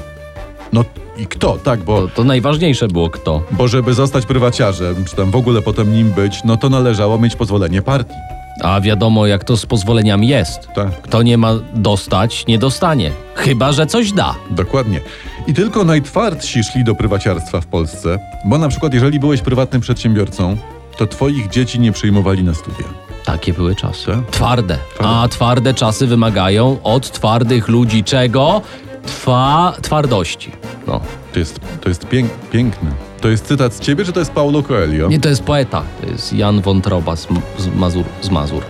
No 0.73 0.85
i 1.19 1.27
kto, 1.27 1.59
tak, 1.65 1.81
bo, 1.83 2.01
To, 2.03 2.09
to 2.09 2.25
najważniejsze 2.25 2.89
było 2.89 3.11
kto. 3.11 3.43
bo 3.51 3.69
żeby 3.69 3.95
zostać 3.95 4.27
prywaciarzem, 4.27 5.05
czy 5.05 5.17
tam 5.17 5.31
w 5.31 5.37
ogóle 5.37 5.63
potem 5.63 5.93
nim 5.95 6.11
być, 6.11 6.45
no 6.45 6.57
to 6.57 6.69
należało 6.69 7.19
mieć 7.19 7.37
pozwolenie 7.37 7.83
partii. 7.83 8.15
A 8.63 8.81
wiadomo, 8.81 9.27
jak 9.27 9.45
to 9.45 9.57
z 9.57 9.67
pozwoleniami 9.67 10.29
jest. 10.29 10.69
Tak. 10.75 11.03
Kto 11.03 11.23
nie 11.23 11.39
ma 11.39 11.53
dostać, 11.75 12.47
nie 12.47 12.59
dostanie. 12.59 13.11
Chyba, 13.35 13.73
że 13.73 13.87
coś 13.87 14.13
da. 14.13 14.35
Dokładnie. 14.51 15.01
I 15.47 15.55
tylko 15.55 15.85
najtwardsi 15.85 16.65
szli 16.65 16.85
do 16.85 16.95
prywaciarstwa 16.95 17.61
w 17.61 17.67
Polsce, 17.67 18.19
bo 18.45 18.59
na 18.59 18.69
przykład 18.69 18.95
jeżeli 18.95 19.21
byłeś 19.21 19.41
prywatnym 19.41 19.81
przedsiębiorcą, 19.81 20.57
to 20.97 21.07
twoich 21.07 21.49
dzieci 21.49 21.81
nie 21.81 21.93
przyjmowali 21.93 22.45
na 22.45 22.55
studia. 22.55 22.85
Takie 23.25 23.53
były 23.53 23.75
czasy. 23.75 24.07
Tak? 24.07 24.31
Twarde. 24.31 24.79
A 24.99 25.29
twarde 25.29 25.75
czasy 25.75 26.07
wymagają 26.07 26.79
od 26.83 27.11
twardych 27.11 27.69
ludzi 27.69 28.05
czego? 28.05 28.63
Twa 29.07 29.73
twardości. 29.83 30.53
No. 30.87 31.01
To 31.33 31.39
jest, 31.39 31.61
to 31.81 31.89
jest 31.89 32.07
pięk, 32.07 32.31
piękne. 32.53 32.91
To 33.27 33.31
jest 33.31 33.47
cytat 33.47 33.75
z 33.75 33.81
ciebie, 33.81 34.05
czy 34.05 34.13
to 34.13 34.21
jest 34.21 34.33
Paulo 34.33 34.63
Coelho? 34.63 35.09
Nie, 35.09 35.21
to 35.21 35.29
jest 35.29 35.43
poeta. 35.43 35.83
To 36.01 36.07
jest 36.11 36.33
Jan 36.33 36.61
Wątroba 36.61 37.17
z, 37.17 37.29
z, 37.59 37.67
Mazur, 37.77 38.05
z 38.23 38.31
Mazur. 38.31 38.63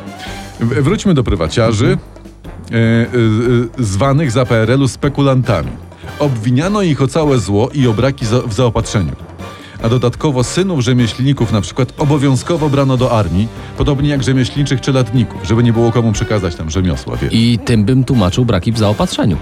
W- 0.60 0.82
Wróćmy 0.84 1.14
do 1.14 1.24
prywaciarzy, 1.24 1.98
e, 2.72 2.74
e, 2.74 2.78
e, 2.78 3.84
zwanych 3.84 4.30
za 4.30 4.46
PRL-u 4.46 4.88
spekulantami. 4.88 5.70
Obwiniano 6.18 6.82
ich 6.82 7.02
o 7.02 7.08
całe 7.08 7.38
zło 7.38 7.70
i 7.74 7.86
o 7.86 7.92
braki 7.92 8.26
za, 8.26 8.40
w 8.42 8.52
zaopatrzeniu. 8.52 9.12
A 9.82 9.88
dodatkowo 9.88 10.44
synów 10.44 10.80
rzemieślników 10.80 11.52
na 11.52 11.60
przykład 11.60 11.92
obowiązkowo 11.98 12.68
brano 12.68 12.96
do 12.96 13.12
armii, 13.18 13.48
podobnie 13.78 14.08
jak 14.08 14.22
rzemieślniczych 14.22 14.80
czeladników, 14.80 15.40
żeby 15.44 15.62
nie 15.62 15.72
było 15.72 15.92
komu 15.92 16.12
przekazać 16.12 16.54
tam 16.54 16.70
rzemiosła, 16.70 17.16
wiesz. 17.16 17.32
I 17.34 17.58
tym 17.64 17.84
bym 17.84 18.04
tłumaczył 18.04 18.44
braki 18.44 18.72
w 18.72 18.78
zaopatrzeniu. 18.78 19.36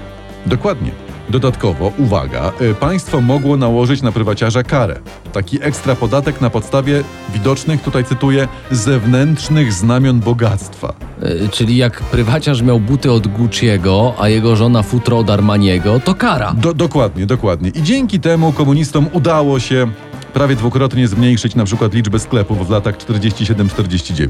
Dokładnie. 0.47 0.91
Dodatkowo, 1.29 1.93
uwaga, 1.99 2.53
y, 2.61 2.75
państwo 2.75 3.21
mogło 3.21 3.57
nałożyć 3.57 4.03
na 4.03 4.13
prywaciarza 4.13 4.63
karę. 4.63 5.01
Taki 5.33 5.59
ekstra 5.63 5.95
podatek 5.95 6.41
na 6.41 6.51
podstawie 6.51 7.05
widocznych, 7.33 7.83
tutaj 7.83 8.05
cytuję, 8.05 8.49
zewnętrznych 8.71 9.73
znamion 9.73 10.21
bogactwa. 10.21 10.95
E, 11.23 11.49
czyli 11.49 11.77
jak 11.77 12.01
prywaciarz 12.01 12.63
miał 12.63 12.81
buty 12.81 13.13
od 13.13 13.27
Gucci'ego, 13.27 14.13
a 14.19 14.29
jego 14.29 14.57
żona 14.57 14.83
futro 14.83 15.19
od 15.19 15.31
Armaniego, 15.31 16.01
to 16.01 16.15
kara. 16.15 16.55
Do, 16.55 16.75
dokładnie, 16.75 17.27
dokładnie. 17.27 17.71
I 17.71 17.83
dzięki 17.83 18.21
temu 18.21 18.53
komunistom 18.53 19.07
udało 19.13 19.61
się 19.61 19.87
prawie 20.33 20.57
dwukrotnie 20.57 21.09
zmniejszyć 21.09 21.55
na 21.55 21.65
przykład 21.65 21.95
liczbę 21.95 22.19
sklepów 22.19 22.67
w 22.67 22.71
latach 22.71 22.99
47-49. 22.99 24.29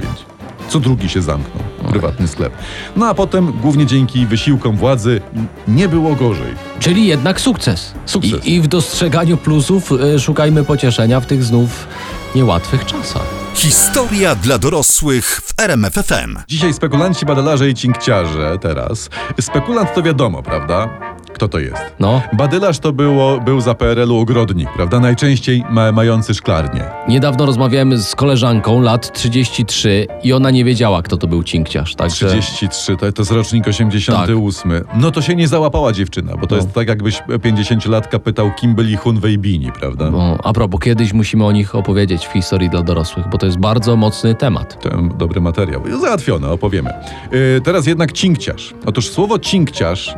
Co 0.69 0.81
drugi 0.81 1.09
się 1.09 1.23
zamknął, 1.23 1.65
prywatny 1.91 2.29
sklep. 2.29 2.53
No 2.97 3.07
a 3.07 3.15
potem, 3.15 3.53
głównie 3.53 3.87
dzięki 3.87 4.27
wysiłkom 4.27 4.77
władzy, 4.77 5.21
nie 5.69 5.89
było 5.89 6.15
gorzej. 6.15 6.55
Czyli 6.81 7.07
jednak 7.07 7.41
sukces. 7.41 7.95
Sukces. 8.07 8.47
I, 8.47 8.55
I 8.55 8.61
w 8.61 8.67
dostrzeganiu 8.67 9.37
plusów 9.37 9.93
e, 9.93 10.19
szukajmy 10.19 10.65
pocieszenia 10.65 11.21
w 11.21 11.27
tych 11.27 11.45
znów 11.45 11.87
niełatwych 12.35 12.87
czasach. 12.87 13.27
Historia 13.55 14.35
dla 14.35 14.59
dorosłych 14.59 15.41
w 15.45 15.61
RMFFM. 15.61 16.39
Dzisiaj 16.49 16.75
spekulanci, 16.75 17.27
badalarze 17.27 17.69
i 17.69 17.75
cinkciarze 17.75 18.59
teraz. 18.61 19.11
Spekulant 19.41 19.95
to 19.95 20.03
wiadomo, 20.03 20.43
prawda? 20.43 20.89
Kto 21.35 21.49
to 21.49 21.59
jest? 21.59 21.83
No, 22.01 22.23
Badylarz 22.33 22.79
to 22.79 22.93
było, 22.93 23.41
był 23.41 23.61
za 23.61 23.75
PRL-u 23.75 24.17
ogrodnik, 24.19 24.69
prawda? 24.77 25.01
Najczęściej 25.01 25.65
ma, 25.71 25.93
mający 25.93 26.35
szklarnię. 26.35 26.85
niedawno 27.09 27.47
rozmawiałem 27.47 27.99
z 27.99 28.15
koleżanką 28.15 28.81
lat 28.81 29.13
33 29.13 30.07
i 30.23 30.33
ona 30.33 30.51
nie 30.51 30.65
wiedziała, 30.65 31.03
kto 31.03 31.17
to 31.17 31.27
był 31.27 31.43
cinkciarz. 31.43 31.95
Także 31.95 32.29
33, 32.29 32.97
to, 32.97 33.13
to 33.13 33.23
jest 33.23 33.33
rocznik 33.33 33.69
88. 33.69 34.73
No 34.97 35.11
to 35.11 35.23
się 35.23 35.35
nie 35.37 35.49
załapała 35.49 35.93
dziewczyna, 35.93 36.33
bo 36.37 36.41
to 36.41 36.47
Tak. 36.47 36.51
No. 36.51 36.57
jest 36.57 36.73
tak 36.73 36.89
jakbyś 36.89 37.23
50-latka 37.23 38.19
pytał, 38.19 38.51
kim 38.61 38.75
byli 38.75 38.97
Hunwei 38.97 39.39
Bini, 39.39 39.73
prawda? 39.73 40.11
No, 40.11 40.39
a 40.45 40.53
propos, 40.53 40.81
kiedyś 40.81 41.13
musimy 41.13 41.45
o 41.47 41.53
nich 41.53 41.75
opowiedzieć 41.75 42.27
w 42.27 42.33
historii 42.33 42.71
dla 42.71 42.83
dorosłych, 42.83 43.29
bo 43.29 43.39
to 43.39 43.47
jest 43.47 43.59
bardzo 43.59 43.97
mocny 43.97 44.35
temat. 44.35 44.83
To 44.83 44.91
dobry 45.19 45.41
materiał. 45.41 45.83
Załatwione, 46.01 46.49
opowiemy. 46.51 46.91
Yy, 47.33 47.61
teraz 47.65 47.87
jednak 47.87 48.13
cinkciarz. 48.13 48.75
Otóż 48.87 49.09
słowo 49.09 49.39
cinkciarz, 49.39 50.15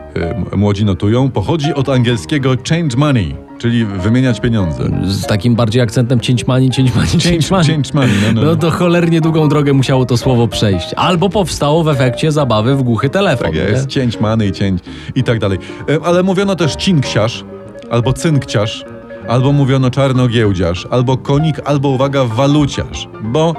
yy, 0.50 0.56
młodzi 0.56 0.85
notują, 0.85 1.05
pochodzi 1.32 1.75
od 1.75 1.88
angielskiego 1.88 2.50
change 2.68 2.96
money, 2.96 3.34
czyli 3.58 3.84
wymieniać 3.84 4.40
pieniądze. 4.40 4.90
Z 5.04 5.26
takim 5.26 5.54
bardziej 5.54 5.82
akcentem 5.82 6.20
cięć 6.20 6.46
money, 6.46 6.70
cięć 6.70 6.94
money, 6.94 7.08
cięć 7.10 7.25
Change, 7.25 7.50
money. 7.50 7.66
change 7.66 7.90
money, 7.94 8.34
no, 8.34 8.40
no. 8.42 8.46
No 8.46 8.56
to 8.56 8.70
cholernie 8.70 9.20
długą 9.20 9.48
drogę 9.48 9.72
musiało 9.72 10.04
to 10.06 10.16
słowo 10.16 10.48
przejść. 10.48 10.94
Albo 10.94 11.28
powstało 11.28 11.84
w 11.84 11.88
efekcie 11.88 12.32
zabawy 12.32 12.76
w 12.76 12.82
głuchy 12.82 13.08
telefon. 13.10 13.46
Tak 13.46 13.54
nie? 13.54 13.60
jest, 13.60 13.86
cięć 13.86 14.20
many 14.20 14.46
i 14.46 14.52
cięć 14.52 14.82
i 15.14 15.22
tak 15.22 15.38
dalej. 15.38 15.58
E, 15.88 15.98
Ale 16.06 16.22
mówiono 16.22 16.56
też 16.56 16.76
cinksiarz, 16.76 17.44
albo 17.90 18.12
cynkciarz, 18.12 18.84
albo 19.28 19.52
mówiono 19.52 19.90
czarnogiełdziarz, 19.90 20.86
albo 20.90 21.16
konik, 21.16 21.60
albo 21.64 21.88
uwaga, 21.88 22.25
waluciarz. 22.25 23.08
Bo, 23.22 23.54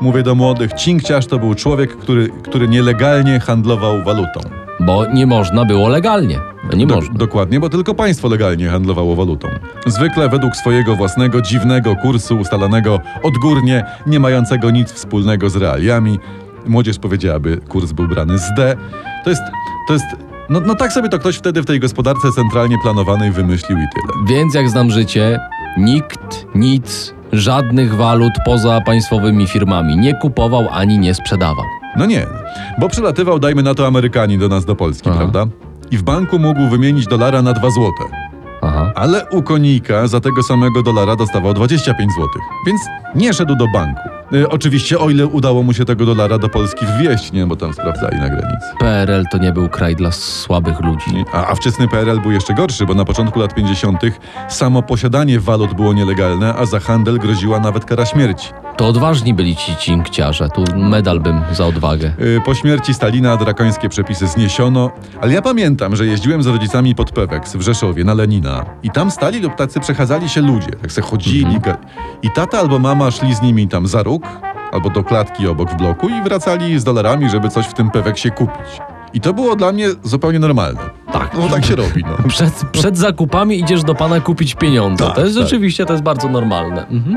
mówię 0.00 0.22
do 0.22 0.34
młodych, 0.34 0.72
cinkciarz 0.72 1.26
to 1.26 1.38
był 1.38 1.54
człowiek, 1.54 1.96
który, 1.96 2.28
który 2.42 2.68
nielegalnie 2.68 3.40
handlował 3.40 4.02
walutą. 4.02 4.40
Bo 4.80 5.06
nie 5.06 5.26
można 5.26 5.64
było 5.64 5.88
legalnie. 5.88 6.38
No 6.70 6.76
nie 6.76 6.86
Do- 6.86 6.94
można. 6.94 7.14
Dokładnie, 7.14 7.60
bo 7.60 7.68
tylko 7.68 7.94
państwo 7.94 8.28
legalnie 8.28 8.68
handlowało 8.68 9.16
walutą. 9.16 9.48
Zwykle 9.86 10.28
według 10.28 10.56
swojego 10.56 10.96
własnego 10.96 11.40
dziwnego 11.42 11.96
kursu 11.96 12.36
ustalanego 12.36 13.00
odgórnie, 13.22 13.84
nie 14.06 14.20
mającego 14.20 14.70
nic 14.70 14.92
wspólnego 14.92 15.50
z 15.50 15.56
realiami. 15.56 16.18
Młodzież 16.66 16.98
powiedziałaby, 16.98 17.60
kurs 17.68 17.92
był 17.92 18.08
brany 18.08 18.38
z 18.38 18.54
D. 18.56 18.76
To 19.24 19.30
jest, 19.30 19.42
to 19.88 19.92
jest, 19.92 20.06
no, 20.50 20.60
no 20.60 20.74
tak 20.74 20.92
sobie 20.92 21.08
to 21.08 21.18
ktoś 21.18 21.36
wtedy 21.36 21.62
w 21.62 21.66
tej 21.66 21.80
gospodarce 21.80 22.32
centralnie 22.32 22.76
planowanej 22.82 23.30
wymyślił 23.30 23.78
i 23.78 23.84
tyle. 23.94 24.36
Więc 24.36 24.54
jak 24.54 24.68
znam 24.70 24.90
życie, 24.90 25.38
nikt 25.78 26.46
nic, 26.54 27.14
żadnych 27.32 27.94
walut 27.94 28.32
poza 28.44 28.80
państwowymi 28.80 29.46
firmami 29.46 29.96
nie 29.96 30.14
kupował 30.14 30.66
ani 30.70 30.98
nie 30.98 31.14
sprzedawał. 31.14 31.79
No 31.96 32.06
nie, 32.06 32.26
bo 32.78 32.88
przylatywał, 32.88 33.38
dajmy 33.38 33.62
na 33.62 33.74
to, 33.74 33.86
Amerykanin 33.86 34.40
do 34.40 34.48
nas, 34.48 34.64
do 34.64 34.76
Polski, 34.76 35.08
Aha. 35.08 35.18
prawda? 35.18 35.46
I 35.90 35.96
w 35.98 36.02
banku 36.02 36.38
mógł 36.38 36.68
wymienić 36.68 37.06
dolara 37.06 37.42
na 37.42 37.52
2 37.52 37.70
złote. 37.70 38.04
Aha. 38.62 38.92
Ale 38.94 39.26
u 39.30 39.42
konika 39.42 40.06
za 40.06 40.20
tego 40.20 40.42
samego 40.42 40.82
dolara 40.82 41.16
dostawał 41.16 41.54
25 41.54 42.12
zł, 42.12 42.28
więc 42.66 42.80
nie 43.14 43.32
szedł 43.32 43.56
do 43.56 43.66
banku. 43.72 44.00
Y, 44.32 44.48
oczywiście, 44.48 44.98
o 44.98 45.10
ile 45.10 45.26
udało 45.26 45.62
mu 45.62 45.72
się 45.72 45.84
tego 45.84 46.06
dolara 46.06 46.38
do 46.38 46.48
Polski 46.48 46.86
wwieźć, 46.86 47.32
nie, 47.32 47.46
bo 47.46 47.56
tam 47.56 47.72
sprawdzali 47.72 48.16
na 48.16 48.28
granicy. 48.28 48.66
PRL 48.78 49.24
to 49.32 49.38
nie 49.38 49.52
był 49.52 49.68
kraj 49.68 49.96
dla 49.96 50.12
słabych 50.12 50.80
ludzi. 50.80 51.24
A, 51.32 51.46
a 51.46 51.54
wczesny 51.54 51.88
PRL 51.88 52.20
był 52.20 52.30
jeszcze 52.30 52.54
gorszy, 52.54 52.86
bo 52.86 52.94
na 52.94 53.04
początku 53.04 53.40
lat 53.40 53.54
50. 53.54 54.00
samo 54.48 54.82
posiadanie 54.82 55.40
walut 55.40 55.74
było 55.74 55.92
nielegalne, 55.92 56.54
a 56.54 56.66
za 56.66 56.80
handel 56.80 57.18
groziła 57.18 57.60
nawet 57.60 57.84
kara 57.84 58.06
śmierci. 58.06 58.48
To 58.80 58.86
odważni 58.86 59.34
byli 59.34 59.56
ci 59.56 59.76
cinkciarze. 59.76 60.48
Tu 60.48 60.64
medal 60.76 61.20
bym 61.20 61.40
za 61.52 61.66
odwagę. 61.66 62.12
Y, 62.20 62.40
Po 62.44 62.54
śmierci 62.54 62.94
Stalina 62.94 63.36
drakońskie 63.36 63.88
przepisy 63.88 64.26
zniesiono, 64.26 64.90
ale 65.20 65.32
ja 65.32 65.42
pamiętam, 65.42 65.96
że 65.96 66.06
jeździłem 66.06 66.42
z 66.42 66.46
rodzicami 66.46 66.94
pod 66.94 67.12
Peweks 67.12 67.56
w 67.56 67.60
Rzeszowie 67.60 68.04
na 68.04 68.14
Lenina 68.14 68.64
i 68.82 68.90
tam 68.90 69.10
stali 69.10 69.40
lub 69.40 69.54
tacy 69.54 69.80
przechadzali 69.80 70.28
się 70.28 70.40
ludzie, 70.40 70.70
tak 70.82 70.92
se 70.92 71.02
chodzili 71.02 71.60
ga- 71.60 71.76
i 72.22 72.30
tata 72.30 72.58
albo 72.58 72.78
mama 72.78 73.10
szli 73.10 73.34
z 73.34 73.42
nimi 73.42 73.68
tam 73.68 73.86
za 73.86 74.02
róg 74.02 74.22
albo 74.72 74.90
do 74.90 75.04
klatki 75.04 75.48
obok 75.48 75.70
w 75.70 75.76
bloku 75.76 76.08
i 76.08 76.22
wracali 76.22 76.78
z 76.80 76.84
dolarami, 76.84 77.30
żeby 77.30 77.48
coś 77.48 77.66
w 77.66 77.74
tym 77.74 77.90
Peweksie 77.90 78.30
kupić. 78.30 78.80
I 79.14 79.20
to 79.20 79.32
było 79.32 79.56
dla 79.56 79.72
mnie 79.72 79.88
zupełnie 80.04 80.38
normalne. 80.38 80.80
Tak. 81.12 81.30
No 81.38 81.48
tak 81.48 81.64
się 81.64 81.76
robi, 81.76 82.04
no. 82.04 82.16
Przed, 82.28 82.54
przed 82.72 82.98
zakupami 82.98 83.60
idziesz 83.60 83.82
do 83.82 83.94
pana 83.94 84.20
kupić 84.20 84.54
pieniądze. 84.54 85.04
Tak, 85.04 85.14
to 85.14 85.20
jest 85.20 85.34
tak. 85.36 85.44
rzeczywiście, 85.44 85.86
to 85.86 85.92
jest 85.92 86.02
bardzo 86.04 86.28
normalne. 86.28 86.86
Mhm. 86.86 87.16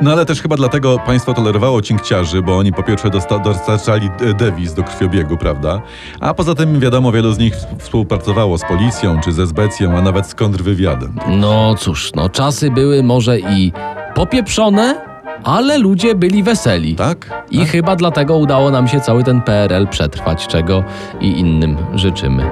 No 0.00 0.12
ale 0.12 0.26
też 0.26 0.42
chyba 0.42 0.56
dlatego 0.56 0.98
państwo 1.06 1.34
tolerowało 1.34 1.82
cinkciarzy, 1.82 2.42
bo 2.42 2.58
oni 2.58 2.72
po 2.72 2.82
pierwsze 2.82 3.10
dosta- 3.10 3.38
dostarczali 3.38 4.10
dewiz 4.38 4.74
do 4.74 4.82
krwiobiegu, 4.82 5.36
prawda? 5.36 5.80
A 6.20 6.34
poza 6.34 6.54
tym 6.54 6.80
wiadomo, 6.80 7.12
wielu 7.12 7.32
z 7.32 7.38
nich 7.38 7.54
współpracowało 7.78 8.58
z 8.58 8.62
policją 8.64 9.20
czy 9.20 9.32
ze 9.32 9.46
Zbecją, 9.46 9.98
a 9.98 10.02
nawet 10.02 10.26
z 10.26 10.34
kontrwywiadem. 10.34 11.16
No 11.28 11.74
cóż, 11.78 12.12
no 12.14 12.28
czasy 12.28 12.70
były 12.70 13.02
może 13.02 13.38
i 13.38 13.72
popieprzone, 14.14 15.13
ale 15.44 15.78
ludzie 15.78 16.14
byli 16.14 16.42
weseli. 16.42 16.94
Tak? 16.94 17.44
I 17.50 17.66
chyba 17.66 17.96
dlatego 17.96 18.36
udało 18.36 18.70
nam 18.70 18.88
się 18.88 19.00
cały 19.00 19.24
ten 19.24 19.40
PRL 19.40 19.88
przetrwać, 19.88 20.46
czego 20.46 20.84
i 21.20 21.38
innym 21.38 21.76
życzymy. 21.94 22.50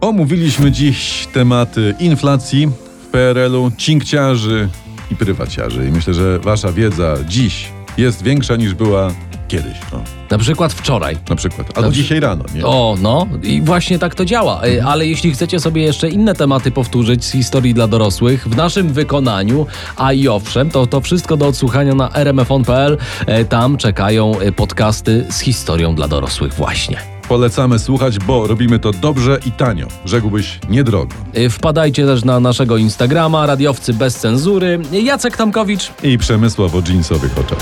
Omówiliśmy 0.00 0.70
dziś 0.72 1.28
tematy 1.32 1.94
inflacji 2.00 2.68
w 3.02 3.06
PRL-u, 3.06 3.70
cinkciarzy 3.76 4.68
i 5.10 5.16
prywaciarzy. 5.16 5.88
I 5.88 5.92
myślę, 5.92 6.14
że 6.14 6.38
wasza 6.38 6.72
wiedza 6.72 7.14
dziś 7.28 7.68
jest 7.98 8.22
większa 8.22 8.56
niż 8.56 8.74
była 8.74 9.10
kiedyś. 9.50 9.78
No, 9.92 10.00
Na 10.30 10.38
przykład 10.38 10.72
wczoraj. 10.72 11.16
na 11.30 11.36
przykład. 11.36 11.66
Albo 11.68 11.82
Dobrze. 11.82 12.02
dzisiaj 12.02 12.20
rano, 12.20 12.44
nie? 12.54 12.64
O, 12.66 12.96
no 13.02 13.26
i 13.42 13.62
właśnie 13.62 13.98
tak 13.98 14.14
to 14.14 14.24
działa. 14.24 14.62
E, 14.62 14.84
Ale 14.84 15.06
jeśli 15.06 15.32
chcecie 15.32 15.60
sobie 15.60 15.82
jeszcze 15.82 16.08
inne 16.08 16.34
tematy 16.34 16.70
powtórzyć 16.70 17.24
z 17.24 17.32
historii 17.32 17.74
dla 17.74 17.86
dorosłych 17.88 18.48
w 18.48 18.56
naszym 18.56 18.92
wykonaniu, 18.92 19.66
a 19.96 20.12
i 20.12 20.28
owszem, 20.28 20.70
to 20.70 20.86
to 20.86 21.00
wszystko 21.00 21.36
do 21.36 21.46
odsłuchania 21.46 21.94
na 21.94 22.08
rmfon.pl. 22.24 22.98
E, 23.26 23.44
Tam 23.44 23.76
czekają 23.76 24.38
e, 24.38 24.52
podcasty 24.52 25.26
z 25.30 25.40
historią 25.40 25.94
dla 25.94 26.08
dorosłych 26.08 26.54
właśnie. 26.54 26.96
Polecamy 27.28 27.78
słuchać, 27.78 28.18
bo 28.18 28.46
robimy 28.46 28.78
to 28.78 28.92
dobrze 28.92 29.38
i 29.46 29.52
tanio. 29.52 29.86
Rzekłbyś 30.04 30.58
niedrogo. 30.68 31.14
Wpadajcie 31.50 32.06
też 32.06 32.24
na 32.24 32.40
naszego 32.40 32.76
Instagrama, 32.76 33.46
radiowcy 33.46 33.94
bez 33.94 34.16
cenzury. 34.16 34.78
Jacek 34.92 35.36
Tomkowicz. 35.36 35.90
I 36.02 36.18
przemysłowo 36.18 36.82
dżinsowych 36.82 37.38
oczach. 37.38 37.58